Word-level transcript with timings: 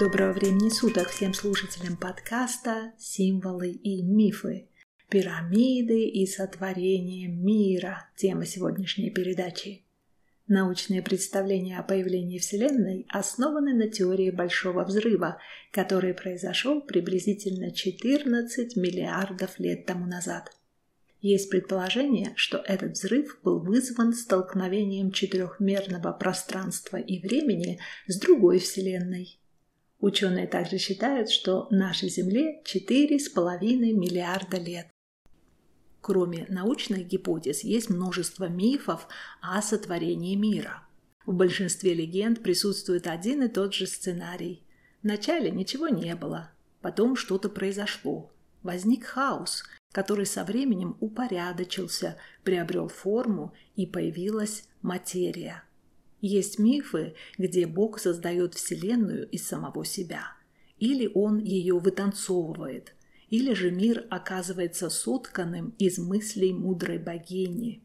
Доброго 0.00 0.32
времени 0.32 0.70
суток 0.70 1.08
всем 1.08 1.34
слушателям 1.34 1.96
подкаста 1.96 2.92
«Символы 2.98 3.70
и 3.70 4.02
мифы. 4.02 4.68
Пирамиды 5.08 6.04
и 6.08 6.26
сотворение 6.26 7.28
мира»– 7.28 8.08
тема 8.16 8.44
сегодняшней 8.44 9.10
передачи. 9.10 9.83
Научные 10.46 11.02
представления 11.02 11.78
о 11.78 11.82
появлении 11.82 12.38
Вселенной 12.38 13.06
основаны 13.08 13.72
на 13.74 13.88
теории 13.88 14.30
Большого 14.30 14.84
Взрыва, 14.84 15.38
который 15.70 16.12
произошел 16.12 16.82
приблизительно 16.82 17.70
14 17.70 18.76
миллиардов 18.76 19.58
лет 19.58 19.86
тому 19.86 20.06
назад. 20.06 20.50
Есть 21.22 21.48
предположение, 21.50 22.32
что 22.36 22.58
этот 22.58 22.92
взрыв 22.92 23.40
был 23.42 23.60
вызван 23.60 24.12
столкновением 24.12 25.12
четырехмерного 25.12 26.12
пространства 26.12 26.98
и 26.98 27.18
времени 27.20 27.78
с 28.06 28.18
другой 28.18 28.58
Вселенной– 28.58 29.38
Ученые 30.04 30.46
также 30.46 30.76
считают, 30.76 31.30
что 31.30 31.66
нашей 31.70 32.10
Земле 32.10 32.60
4,5 32.66 33.58
миллиарда 33.94 34.58
лет. 34.58 34.88
Кроме 36.04 36.44
научных 36.50 37.06
гипотез, 37.06 37.64
есть 37.64 37.88
множество 37.88 38.46
мифов 38.46 39.08
о 39.40 39.62
сотворении 39.62 40.34
мира. 40.34 40.86
В 41.24 41.32
большинстве 41.32 41.94
легенд 41.94 42.42
присутствует 42.42 43.06
один 43.06 43.42
и 43.42 43.48
тот 43.48 43.72
же 43.72 43.86
сценарий. 43.86 44.62
Вначале 45.02 45.50
ничего 45.50 45.88
не 45.88 46.14
было, 46.14 46.50
потом 46.82 47.16
что-то 47.16 47.48
произошло. 47.48 48.30
Возник 48.62 49.06
хаос, 49.06 49.64
который 49.92 50.26
со 50.26 50.44
временем 50.44 50.98
упорядочился, 51.00 52.18
приобрел 52.42 52.88
форму 52.88 53.54
и 53.74 53.86
появилась 53.86 54.68
материя– 54.82 55.64
есть 56.20 56.58
мифы, 56.58 57.14
где 57.36 57.66
Бог 57.66 57.98
создает 57.98 58.54
Вселенную 58.54 59.28
из 59.28 59.46
самого 59.46 59.84
себя. 59.84 60.32
Или 60.78 61.10
он 61.14 61.38
ее 61.38 61.78
вытанцовывает, 61.78 62.94
или 63.34 63.52
же 63.52 63.72
мир 63.72 64.06
оказывается 64.10 64.88
сотканным 64.88 65.74
из 65.80 65.98
мыслей 65.98 66.52
мудрой 66.52 66.98
богини. 66.98 67.82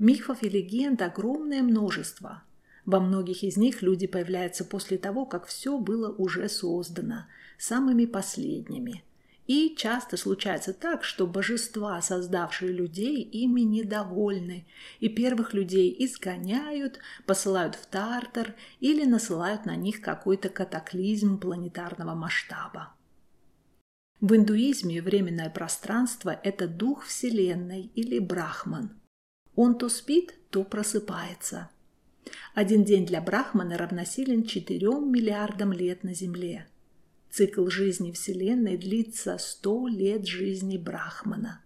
Мифов 0.00 0.42
и 0.42 0.48
легенд 0.48 1.00
огромное 1.00 1.62
множество. 1.62 2.42
Во 2.84 2.98
многих 2.98 3.44
из 3.44 3.56
них 3.56 3.82
люди 3.82 4.08
появляются 4.08 4.64
после 4.64 4.98
того, 4.98 5.26
как 5.26 5.46
все 5.46 5.78
было 5.78 6.12
уже 6.12 6.48
создано, 6.48 7.26
самыми 7.56 8.04
последними– 8.04 9.04
и 9.46 9.74
часто 9.78 10.18
случается 10.18 10.74
так, 10.74 11.04
что 11.04 11.26
божества, 11.26 12.02
создавшие 12.02 12.70
людей, 12.70 13.22
ими 13.22 13.62
недовольны, 13.62 14.66
и 15.00 15.08
первых 15.08 15.54
людей 15.54 15.96
изгоняют, 16.00 16.98
посылают 17.24 17.74
в 17.74 17.86
Тартар 17.86 18.54
или 18.78 19.06
насылают 19.06 19.64
на 19.64 19.74
них 19.74 20.02
какой-то 20.02 20.50
катаклизм 20.50 21.38
планетарного 21.38 22.14
масштаба. 22.14 22.92
В 24.20 24.34
индуизме 24.34 25.00
временное 25.00 25.50
пространство– 25.50 26.30
это 26.42 26.66
дух 26.66 27.04
Вселенной 27.04 27.90
или 27.94 28.18
Брахман. 28.18 28.98
Он 29.54 29.78
то 29.78 29.88
спит, 29.88 30.34
то 30.50 30.64
просыпается. 30.64 31.70
Один 32.54 32.84
день 32.84 33.06
для 33.06 33.20
Брахмана 33.20 33.78
равносилен 33.78 34.44
4 34.44 34.78
миллиардам 35.00 35.72
лет 35.72 36.04
на 36.04 36.14
Земле– 36.14 36.66
Цикл 37.30 37.68
жизни 37.68 38.10
Вселенной 38.10 38.76
длится 38.76 39.36
сто 39.38 39.86
лет 39.86 40.26
жизни 40.26 40.78
Брахмана. 40.78 41.62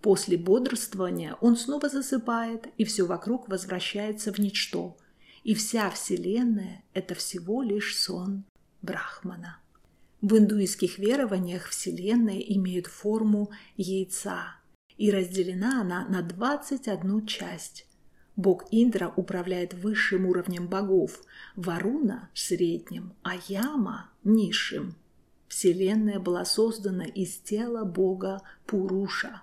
После 0.00 0.36
бодрствования 0.36 1.34
он 1.40 1.56
снова 1.56 1.88
засыпает, 1.88 2.68
и 2.76 2.84
все 2.84 3.06
вокруг 3.06 3.48
возвращается 3.48 4.32
в 4.32 4.38
ничто. 4.38 4.96
И 5.44 5.54
вся 5.54 5.90
Вселенная– 5.90 6.84
это 6.94 7.14
всего 7.14 7.62
лишь 7.62 7.96
сон 7.96 8.44
Брахмана. 8.82 9.58
В 10.22 10.38
индуистских 10.38 10.98
верованиях 10.98 11.68
Вселенная 11.70 12.38
имеет 12.38 12.86
форму 12.86 13.50
яйца, 13.76 14.54
и 14.96 15.10
разделена 15.10 15.80
она 15.80 16.06
на 16.06 16.22
21 16.22 17.26
часть. 17.26 17.86
Бог 18.36 18.64
Индра 18.70 19.12
управляет 19.16 19.74
высшим 19.74 20.26
уровнем 20.26 20.68
богов, 20.68 21.24
Варуна– 21.56 22.30
средним, 22.34 23.14
а 23.24 23.32
Яма– 23.48 24.10
низшим. 24.24 24.94
Вселенная 25.48 26.20
была 26.20 26.44
создана 26.44 27.04
из 27.04 27.38
тела 27.38 27.84
бога 27.84 28.42
Пуруша. 28.64 29.42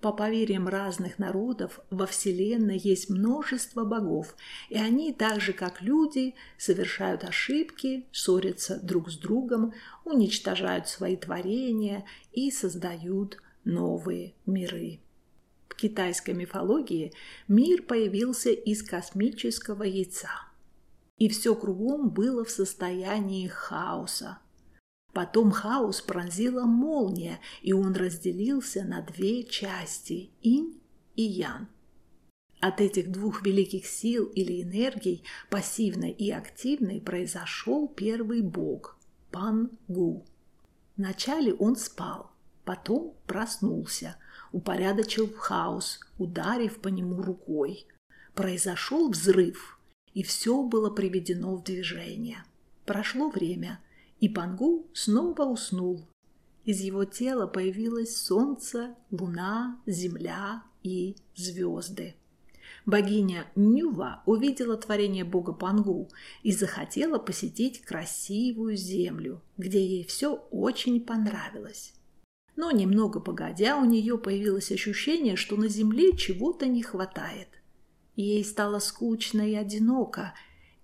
По 0.00 0.12
поверьям 0.12 0.68
разных 0.68 1.18
народов, 1.18 1.80
во 1.90 2.06
Вселенной 2.06 2.78
есть 2.78 3.10
множество 3.10 3.84
богов, 3.84 4.36
и 4.68 4.76
они, 4.76 5.12
так 5.12 5.40
же 5.40 5.52
как 5.52 5.82
люди, 5.82 6.34
совершают 6.56 7.24
ошибки, 7.24 8.06
ссорятся 8.12 8.78
друг 8.80 9.10
с 9.10 9.18
другом, 9.18 9.72
уничтожают 10.04 10.88
свои 10.88 11.16
творения 11.16 12.04
и 12.32 12.50
создают 12.50 13.38
новые 13.64 14.34
миры 14.46 15.00
китайской 15.78 16.32
мифологии 16.32 17.14
мир 17.46 17.82
появился 17.82 18.50
из 18.50 18.82
космического 18.82 19.84
яйца. 19.84 20.28
И 21.16 21.28
все 21.28 21.54
кругом 21.54 22.10
было 22.10 22.44
в 22.44 22.50
состоянии 22.50 23.46
хаоса. 23.46 24.38
Потом 25.18 25.50
хаос 25.50 26.00
пронзила 26.00 26.62
молния, 26.62 27.40
и 27.60 27.72
он 27.72 27.96
разделился 27.96 28.84
на 28.84 29.02
две 29.02 29.42
части– 29.42 30.30
инь 30.42 30.80
и 31.16 31.24
ян. 31.24 31.66
От 32.60 32.80
этих 32.80 33.10
двух 33.10 33.44
великих 33.44 33.84
сил 33.84 34.26
или 34.26 34.62
энергий, 34.62 35.24
пассивной 35.50 36.12
и 36.12 36.30
активной, 36.30 37.00
произошел 37.00 37.88
первый 37.88 38.42
бог– 38.42 38.96
Пан-Гу. 39.32 40.24
Вначале 40.96 41.52
он 41.52 41.74
спал, 41.74 42.30
потом 42.64 43.16
проснулся– 43.26 44.14
упорядочил 44.52 45.34
хаос, 45.34 45.98
ударив 46.16 46.80
по 46.80 46.86
нему 46.86 47.22
рукой. 47.22 47.88
Произошел 48.34 49.10
взрыв, 49.10 49.80
и 50.14 50.22
все 50.22 50.62
было 50.62 50.90
приведено 50.90 51.56
в 51.56 51.64
движение. 51.64 52.44
Прошло 52.86 53.30
время, 53.30 53.80
и 54.20 54.28
Пангу 54.28 54.88
снова 54.94 55.42
уснул. 55.44 56.08
Из 56.64 56.80
его 56.80 57.04
тела 57.04 57.46
появилось 57.46 58.16
солнце, 58.16 58.94
луна, 59.10 59.80
земля 59.86 60.62
и 60.82 61.16
звезды. 61.34 62.14
Богиня 62.84 63.46
Нюва 63.54 64.22
увидела 64.26 64.76
творение 64.76 65.24
бога 65.24 65.52
Пангу 65.52 66.10
и 66.42 66.52
захотела 66.52 67.18
посетить 67.18 67.82
красивую 67.82 68.76
землю, 68.76 69.42
где 69.56 69.84
ей 69.84 70.04
все 70.04 70.34
очень 70.50 71.00
понравилось. 71.00 71.94
Но 72.56 72.70
немного 72.70 73.20
погодя, 73.20 73.78
у 73.78 73.84
нее 73.84 74.18
появилось 74.18 74.72
ощущение, 74.72 75.36
что 75.36 75.56
на 75.56 75.68
земле 75.68 76.16
чего-то 76.16 76.66
не 76.66 76.82
хватает. 76.82 77.48
Ей 78.16 78.44
стало 78.44 78.80
скучно 78.80 79.48
и 79.48 79.54
одиноко, 79.54 80.34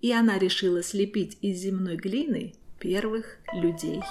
и 0.01 0.13
она 0.13 0.39
решила 0.39 0.83
слепить 0.83 1.37
из 1.41 1.59
земной 1.59 1.97
глины 1.97 2.55
первых 2.85 3.39
людей. 3.55 4.03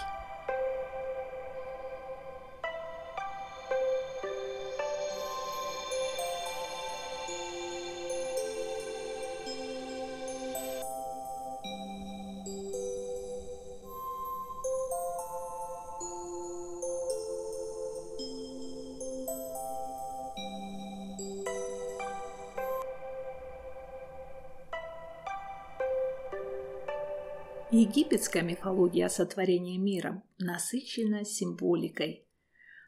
Египетская 27.76 28.44
мифология 28.44 29.08
о 29.08 29.10
сотворении 29.10 29.80
мира 29.80 30.22
насыщена 30.38 31.26
символикой. 31.26 32.28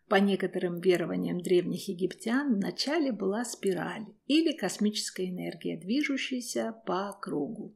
По 0.08 0.18
некоторым 0.18 0.80
верованиям 0.80 1.42
древних 1.42 1.90
египтян 1.90 2.54
в 2.54 2.60
начале 2.60 3.12
была 3.12 3.46
спираль 3.46 4.06
или 4.28 4.56
космическая 4.56 5.28
энергия, 5.28 5.76
движущаяся 5.76 6.72
по 6.86 7.18
кругу. 7.20 7.76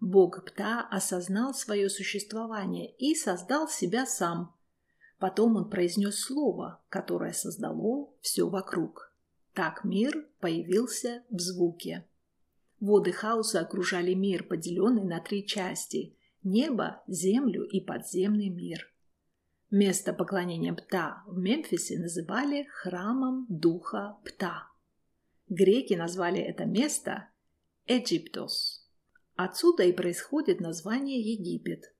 Бог 0.00 0.44
Пта 0.44 0.86
осознал 0.90 1.54
свое 1.54 1.88
существование 1.88 2.92
и 2.92 3.14
создал 3.14 3.66
себя 3.66 4.04
сам. 4.04 4.54
Потом 5.18 5.56
он 5.56 5.70
произнес 5.70 6.18
слово, 6.18 6.84
которое 6.90 7.32
создало 7.32 8.12
все 8.20 8.50
вокруг. 8.50 9.16
Так 9.54 9.82
мир 9.82 10.28
появился 10.40 11.24
в 11.30 11.40
звуке. 11.40 12.06
Воды 12.80 13.12
хаоса 13.12 13.60
окружали 13.60 14.12
мир, 14.12 14.44
поделенный 14.44 15.04
на 15.04 15.20
три 15.20 15.46
части 15.46 16.18
небо, 16.44 17.02
землю 17.06 17.64
и 17.64 17.80
подземный 17.80 18.48
мир. 18.48 18.90
Место 19.70 20.12
поклонения 20.12 20.72
Пта 20.72 21.24
в 21.26 21.38
Мемфисе 21.38 21.98
называли 21.98 22.66
храмом 22.70 23.46
духа 23.48 24.18
Пта. 24.24 24.68
Греки 25.48 25.94
назвали 25.94 26.40
это 26.40 26.64
место 26.64 27.28
Эджиптос. 27.86 28.88
Отсюда 29.36 29.82
и 29.82 29.92
происходит 29.92 30.60
название 30.60 31.20
Египет. 31.20 31.92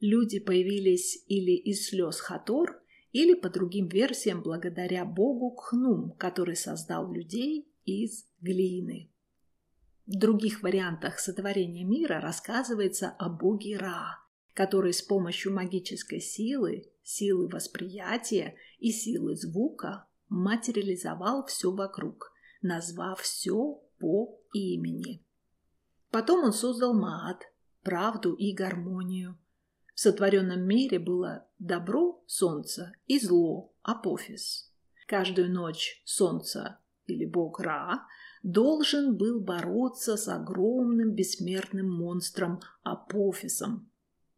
Люди 0.00 0.38
появились 0.38 1.24
или 1.26 1.52
из 1.52 1.88
слез 1.88 2.20
Хатор, 2.20 2.80
или, 3.10 3.34
по 3.34 3.48
другим 3.48 3.88
версиям, 3.88 4.42
благодаря 4.42 5.04
богу 5.04 5.50
Кхнум, 5.50 6.12
который 6.18 6.56
создал 6.56 7.10
людей 7.10 7.72
из 7.84 8.28
глины. 8.40 9.10
В 10.08 10.16
других 10.16 10.62
вариантах 10.62 11.18
сотворения 11.18 11.84
мира 11.84 12.18
рассказывается 12.18 13.14
о 13.18 13.28
боге 13.28 13.76
Ра, 13.76 14.18
который 14.54 14.94
с 14.94 15.02
помощью 15.02 15.52
магической 15.52 16.18
силы, 16.18 16.90
силы 17.02 17.46
восприятия 17.46 18.56
и 18.78 18.90
силы 18.90 19.36
звука 19.36 20.06
материализовал 20.30 21.44
все 21.44 21.70
вокруг, 21.70 22.32
назвав 22.62 23.20
все 23.20 23.82
по 23.98 24.40
имени. 24.54 25.22
Потом 26.10 26.42
он 26.42 26.54
создал 26.54 26.94
Маат, 26.94 27.42
правду 27.82 28.32
и 28.32 28.54
гармонию. 28.54 29.38
В 29.94 30.00
сотворенном 30.00 30.62
мире 30.62 30.98
было 30.98 31.46
добро, 31.58 32.24
солнце, 32.26 32.92
и 33.06 33.20
зло, 33.20 33.74
апофис. 33.82 34.72
Каждую 35.06 35.52
ночь 35.52 36.00
солнце 36.06 36.78
или 37.04 37.26
бог 37.26 37.60
Ра 37.60 38.06
должен 38.42 39.16
был 39.16 39.40
бороться 39.40 40.16
с 40.16 40.28
огромным 40.28 41.12
бессмертным 41.12 41.90
монстром 41.90 42.60
Апофисом. 42.82 43.90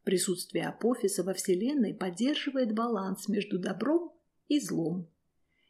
Присутствие 0.04 0.66
Апофиса 0.66 1.22
во 1.22 1.34
Вселенной 1.34 1.94
поддерживает 1.94 2.74
баланс 2.74 3.28
между 3.28 3.58
добром 3.58 4.12
и 4.48 4.58
злом. 4.58 5.08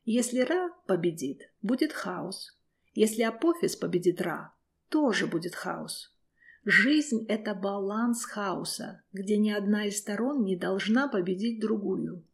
Если 0.05 0.41
Ра 0.41 0.71
победит, 0.87 1.53
будет 1.63 1.93
хаос. 1.93 2.57
Если 2.95 3.23
Апофис 3.23 3.77
победит 3.77 4.21
Ра, 4.21 4.55
тоже 4.89 5.27
будет 5.27 5.55
хаос. 5.55 6.17
Жизнь– 6.65 7.25
это 7.29 7.55
баланс 7.55 8.25
хаоса, 8.25 9.03
где 9.13 9.37
ни 9.39 9.51
одна 9.51 9.87
из 9.87 9.99
сторон 9.99 10.45
не 10.45 10.57
должна 10.57 11.09
победить 11.09 11.61
другую. 11.61 12.25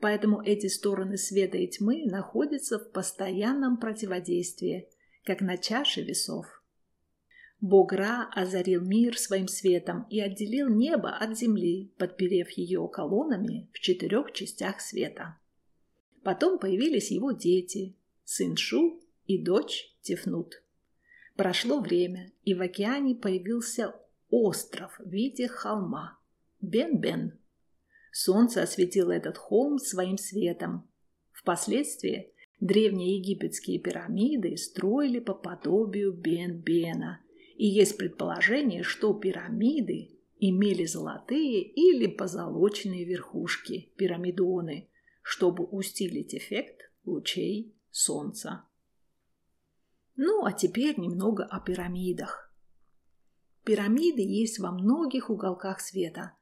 Поэтому 0.00 0.40
эти 0.42 0.66
стороны 0.66 1.16
света 1.16 1.58
и 1.58 1.66
тьмы 1.66 2.04
находятся 2.06 2.78
в 2.78 2.92
постоянном 2.92 3.78
противодействии– 3.78 4.88
как 5.30 5.42
на 5.42 5.56
чаше 5.56 6.02
весов. 6.02 6.44
Бог 7.60 7.92
Ра 7.92 8.28
озарил 8.34 8.80
мир 8.80 9.16
своим 9.16 9.46
светом 9.46 10.08
и 10.10 10.18
отделил 10.18 10.68
небо 10.68 11.10
от 11.10 11.38
земли, 11.38 11.92
подперев 11.98 12.50
ее 12.50 12.88
колоннами 12.92 13.70
в 13.72 13.78
четырех 13.78 14.32
частях 14.32 14.80
света. 14.80 15.38
Потом 16.24 16.58
появились 16.58 17.12
его 17.12 17.30
дети, 17.30 17.94
сын 18.24 18.56
Шу 18.56 19.00
и 19.28 19.40
дочь 19.40 19.96
Тефнут. 20.02 20.64
Прошло 21.36 21.78
время, 21.78 22.32
и 22.42 22.52
в 22.54 22.60
океане 22.60 23.14
появился 23.14 23.94
остров 24.30 24.98
в 24.98 25.08
виде 25.08 25.46
холма– 25.46 26.18
Бен-Бен. 26.60 27.38
Солнце 28.10 28.64
осветило 28.64 29.12
этот 29.12 29.38
холм 29.38 29.78
своим 29.78 30.18
светом. 30.18 30.90
Впоследствии 31.30 32.32
Древние 32.60 33.16
египетские 33.16 33.78
пирамиды 33.78 34.58
строили 34.58 35.18
по 35.18 35.32
подобию 35.32 36.12
Бен-Бена, 36.12 37.20
и 37.56 37.66
есть 37.66 37.96
предположение, 37.96 38.82
что 38.82 39.14
пирамиды 39.14 40.18
имели 40.38 40.84
золотые 40.84 41.62
или 41.62 42.06
позолоченные 42.06 43.04
верхушки, 43.04 43.92
пирамидоны, 43.96 44.90
чтобы 45.22 45.64
усилить 45.64 46.34
эффект 46.34 46.90
лучей 47.04 47.74
солнца. 47.90 48.64
Ну, 50.16 50.44
а 50.44 50.52
теперь 50.52 51.00
немного 51.00 51.44
о 51.44 51.60
пирамидах. 51.60 52.54
Пирамиды 53.64 54.20
есть 54.20 54.58
во 54.58 54.70
многих 54.70 55.30
уголках 55.30 55.80
света. 55.80 56.36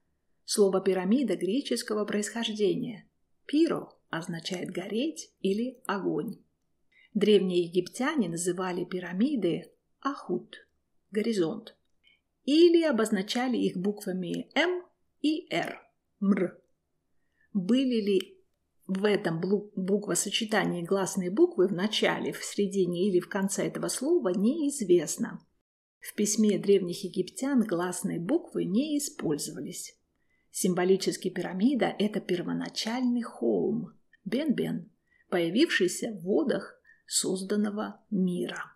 Слово 0.44 0.80
«пирамида» 0.80 1.36
греческого 1.36 2.04
происхождения. 2.04 3.08
«Пиро» 3.46 3.97
означает 4.10 4.70
гореть 4.70 5.32
или 5.40 5.80
огонь. 5.86 6.42
Древние 7.14 7.64
египтяне 7.64 8.28
называли 8.28 8.84
пирамиды 8.84 9.72
Ахут– 10.00 10.68
горизонт, 11.10 11.76
или 12.44 12.82
обозначали 12.82 13.56
их 13.56 13.76
буквами 13.76 14.50
М 14.54 14.84
и 15.20 15.52
Р– 15.52 15.80
МР. 16.20 16.60
Были 17.52 18.00
ли 18.00 18.38
в 18.86 19.04
этом 19.04 19.40
буквосочетании 19.40 20.82
гласные 20.82 21.30
буквы 21.30 21.68
в 21.68 21.72
начале, 21.72 22.32
в 22.32 22.42
середине 22.42 23.08
или 23.08 23.20
в 23.20 23.28
конце 23.28 23.66
этого 23.66 23.88
слова, 23.88 24.30
неизвестно. 24.30 25.44
В 26.00 26.14
письме 26.14 26.58
древних 26.58 27.04
египтян 27.04 27.60
гласные 27.62 28.18
буквы 28.18 28.64
не 28.64 28.96
использовались. 28.96 29.98
Символически 30.50 31.28
пирамида– 31.28 31.94
это 31.98 32.20
первоначальный 32.20 33.22
холм, 33.22 33.97
Бен-Бен, 34.28 34.90
появившийся 35.28 36.12
в 36.12 36.22
водах 36.22 36.80
созданного 37.06 38.00
мира. 38.10 38.74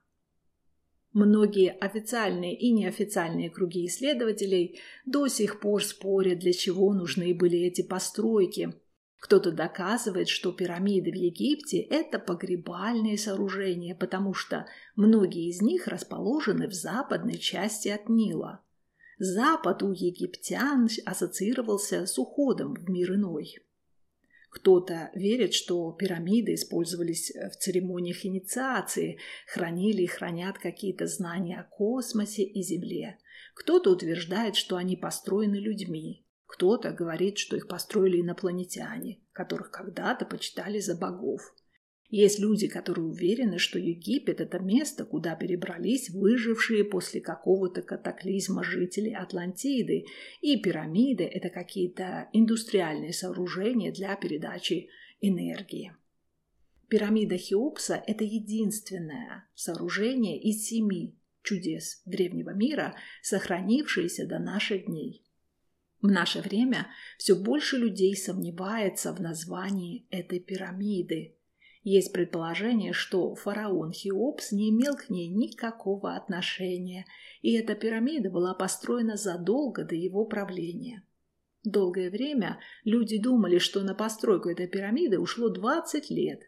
Многие 1.13 1.71
официальные 1.71 2.57
и 2.59 2.73
неофициальные 2.73 3.51
круги 3.51 3.87
исследователей 3.87 4.81
до 5.05 5.29
сих 5.29 5.61
пор 5.61 5.85
спорят, 5.85 6.39
для 6.39 6.55
чего 6.55 6.95
нужны 6.95 7.35
были 7.35 7.59
эти 7.59 7.83
постройки. 7.83 8.75
Кто-то 9.21 9.53
доказывает, 9.53 10.29
что 10.29 10.53
пирамиды 10.53 11.13
в 11.13 11.15
Египте– 11.15 11.81
это 11.91 12.19
погребальные 12.19 13.19
сооружения, 13.19 13.95
потому 13.95 14.33
что 14.33 14.67
многие 14.97 15.51
из 15.51 15.61
них 15.61 15.87
расположены 15.87 16.67
в 16.67 16.73
западной 16.73 17.37
части 17.37 17.89
от 17.89 18.09
Нила. 18.09 18.65
Запад 19.19 19.83
у 19.83 19.93
египтян 19.93 20.89
ассоциировался 21.05 22.07
с 22.07 22.19
уходом 22.19 22.75
в 22.75 22.89
мир 22.89 23.15
иной. 23.15 23.59
Кто-то 24.53 25.11
верит, 25.15 25.55
что 25.55 25.93
пирамиды 25.93 26.55
использовались 26.55 27.35
э, 27.35 27.49
в 27.49 27.57
церемониях 27.57 28.27
инициации, 28.27 29.19
хранили 29.47 30.03
и 30.03 30.07
хранят 30.07 30.59
какие-то 30.59 31.07
знания 31.07 31.59
о 31.59 31.65
космосе 31.65 32.43
и 32.43 32.63
Земле. 32.63 33.19
Кто-то 33.55 33.91
утверждает, 33.91 34.55
что 34.57 34.77
они 34.77 34.95
построены 34.95 35.55
людьми. 35.55 36.27
Кто-то 36.45 36.91
говорит, 36.91 37.39
что 37.39 37.57
их 37.57 37.67
построили 37.67 38.21
инопланетяне, 38.21 39.23
которых 39.33 39.71
когда-то 39.71 40.27
почитали 40.27 40.81
за 40.81 40.99
богов. 40.99 41.41
Есть 42.13 42.39
люди, 42.39 42.69
которые 42.69 43.07
уверены, 43.07 43.59
что 43.59 43.79
Египет– 43.79 44.39
это 44.43 44.59
место, 44.59 45.07
куда 45.07 45.35
перебрались 45.35 46.11
выжившие 46.11 46.85
после 46.85 47.23
какого-то 47.23 47.81
катаклизма 47.81 48.63
жители 48.63 49.09
Атлантиды, 49.09 50.05
и 50.43 50.61
пирамиды– 50.61 51.25
это 51.33 51.49
какие-то 51.49 52.29
индустриальные 52.35 53.15
сооружения 53.15 53.93
для 53.93 54.15
передачи 54.17 54.91
энергии. 55.23 55.97
Пирамида 56.89 57.39
Хеопса– 57.39 58.05
это 58.07 58.25
единственное 58.25 59.49
сооружение 59.55 60.39
из 60.39 60.67
семи 60.67 61.19
чудес 61.43 62.03
древнего 62.05 62.51
мира, 62.51 62.95
сохранившееся 63.23 64.27
до 64.27 64.39
наших 64.39 64.85
дней. 64.85 65.25
В 66.03 66.09
наше 66.09 66.43
время 66.43 66.89
все 67.17 67.35
больше 67.35 67.79
людей 67.79 68.15
сомневается 68.15 69.15
в 69.15 69.21
названии 69.23 70.07
этой 70.11 70.41
пирамиды– 70.41 71.39
есть 71.83 72.13
предположение, 72.13 72.93
что 72.93 73.35
фараон 73.35 73.93
Хеопс 73.93 74.53
не 74.53 74.71
имел 74.71 74.95
к 74.95 75.11
ней 75.11 75.29
никакого 75.29 76.15
отношения, 76.15 77.07
и 77.41 77.55
эта 77.55 77.75
пирамида 77.75 78.31
была 78.31 78.55
построена 78.55 79.17
задолго 79.17 79.85
до 79.85 79.95
его 79.95 80.25
правления. 80.25 81.03
Долгое 81.65 82.11
время 82.11 82.59
люди 82.85 83.19
думали, 83.19 83.59
что 83.59 83.83
на 83.83 83.95
постройку 83.95 84.49
этой 84.49 84.67
пирамиды 84.69 85.19
ушло 85.19 85.49
20 85.49 86.11
лет, 86.11 86.43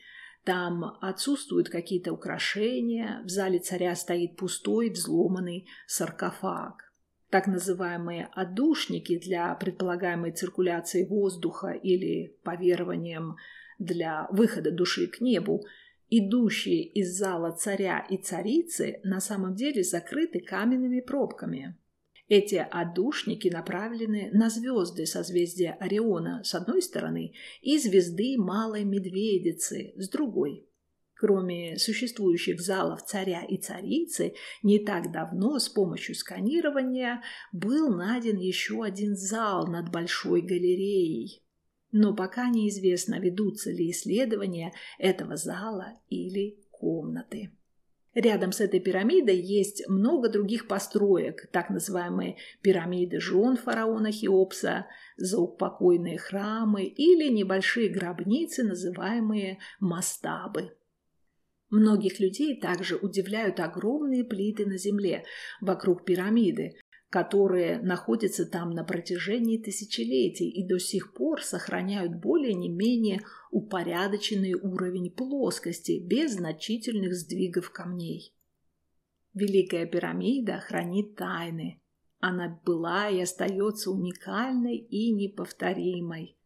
Там 0.47 0.97
отсутствуют 1.01 1.67
какие-то 1.67 2.13
украшения, 2.13 3.21
в 3.25 3.27
зале 3.27 3.59
царя 3.59 3.93
стоит 3.95 4.37
пустой 4.37 4.89
взломанный 4.89 5.67
саркофаг. 5.87 6.93
Так 7.29 7.47
называемые 7.47 8.29
отдушники 8.31 9.19
для 9.19 9.53
предполагаемой 9.55 10.31
циркуляции 10.31 11.03
воздуха 11.03 11.71
или, 11.71 12.37
по 12.43 12.55
верованиям, 12.55 13.35
для 13.77 14.29
выхода 14.31 14.71
души 14.71 15.07
к 15.07 15.19
небу, 15.19 15.65
идущие 16.09 16.83
из 16.83 17.17
зала 17.17 17.51
царя 17.51 18.07
и 18.09 18.15
царицы, 18.15 19.01
на 19.03 19.19
самом 19.19 19.53
деле 19.53 19.83
закрыты 19.83 20.39
каменными 20.39 21.01
пробками. 21.01 21.75
Эти 22.27 22.55
отдушники 22.55 23.47
направлены 23.47 24.29
на 24.33 24.49
звезды 24.49 25.05
созвездия 25.05 25.77
Ориона 25.79 26.43
с 26.43 26.55
одной 26.55 26.81
стороны 26.81 27.33
и 27.61 27.77
звезды 27.77 28.35
Малой 28.37 28.83
Медведицы 28.83 29.93
с 29.95 30.09
другой. 30.09 30.67
Кроме 31.15 31.77
существующих 31.77 32.59
залов 32.59 33.03
царя 33.05 33.43
и 33.43 33.57
царицы, 33.57 34.35
не 34.61 34.77
так 34.77 35.11
давно 35.11 35.57
с 35.57 35.69
помощью 35.69 36.15
сканирования 36.15 37.23
был 37.53 37.95
найден 37.95 38.37
еще 38.37 38.83
один 38.83 39.15
зал 39.15 39.65
над 39.65 39.89
большой 39.89 40.41
галереей. 40.41 41.43
Но 41.91 42.13
пока 42.13 42.49
неизвестно, 42.49 43.19
ведутся 43.19 43.71
ли 43.71 43.89
исследования 43.89 44.73
этого 44.99 45.37
зала 45.37 45.93
или 46.09 46.59
комнаты. 46.69 47.56
Рядом 48.17 48.51
с 48.51 48.61
этой 48.61 48.79
пирамидой 48.79 49.39
есть 49.39 49.87
много 49.87 50.27
других 50.27 50.67
построек, 50.67 51.47
так 51.51 51.69
называемые 51.69 52.37
пирамиды 52.63 53.19
жен 53.19 53.57
фараона 53.57 54.11
Хеопса, 54.11 54.87
заупокойные 55.17 56.17
храмы 56.17 56.85
или 56.85 57.29
небольшие 57.31 57.89
гробницы, 57.89 58.63
называемые 58.63 59.59
мастабы. 59.79 60.75
Многих 61.69 62.19
людей 62.19 62.59
также 62.59 62.95
удивляют 62.95 63.59
огромные 63.59 64.23
плиты 64.23 64.65
на 64.65 64.79
земле 64.79 65.23
вокруг 65.61 66.03
пирамиды, 66.03 66.73
которые 67.09 67.79
находятся 67.79 68.45
там 68.45 68.71
на 68.71 68.83
протяжении 68.83 69.57
тысячелетий 69.57 70.49
и 70.49 70.67
до 70.67 70.77
сих 70.77 71.13
пор 71.13 71.41
сохраняют 71.41 72.15
более 72.15 72.53
не 72.53 72.69
менее 72.69 73.21
упорядоченный 73.49 74.53
уровень 74.53 75.11
плоскости 75.11 75.99
без 76.05 76.33
значительных 76.33 77.13
сдвигов 77.13 77.71
камней. 77.71 78.33
Великая 79.33 79.85
пирамида 79.85 80.59
хранит 80.59 81.15
тайны. 81.15 81.81
Она 82.19 82.59
была 82.65 83.09
и 83.09 83.21
остается 83.21 83.91
уникальной 83.91 84.77
и 84.77 85.11
неповторимой. 85.13 86.37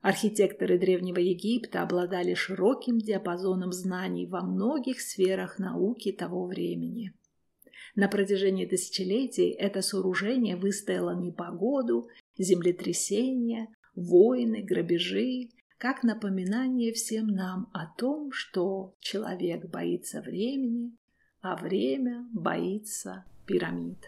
Архитекторы 0.00 0.78
Древнего 0.78 1.18
Египта 1.18 1.82
обладали 1.82 2.32
широким 2.32 2.98
диапазоном 2.98 3.72
знаний 3.72 4.26
во 4.26 4.40
многих 4.40 5.00
сферах 5.00 5.58
науки 5.58 6.10
того 6.10 6.46
времени. 6.46 7.12
На 7.96 8.08
протяжении 8.08 8.66
тысячелетий 8.66 9.50
это 9.50 9.82
сооружение 9.82 10.56
выстояло 10.56 11.14
непогоду, 11.14 12.08
землетрясения, 12.38 13.68
войны, 13.94 14.62
грабежи, 14.62 15.50
как 15.78 16.02
напоминание 16.02 16.92
всем 16.92 17.28
нам 17.28 17.70
о 17.72 17.86
том, 17.86 18.32
что 18.32 18.94
человек 19.00 19.66
боится 19.66 20.20
времени, 20.20 20.92
а 21.40 21.56
время 21.56 22.26
боится 22.32 23.24
пирамид. 23.46 23.98